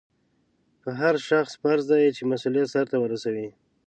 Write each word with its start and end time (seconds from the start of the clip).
په 0.81 0.89
هر 0.99 1.15
شخص 1.29 1.51
فرض 1.61 1.85
دی 1.91 2.05
چې 2.17 2.23
مسؤلیت 2.31 2.67
سرته 2.75 2.95
ورسوي. 2.99 3.49